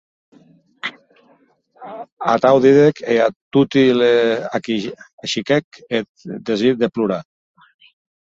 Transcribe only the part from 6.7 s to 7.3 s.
de plorar.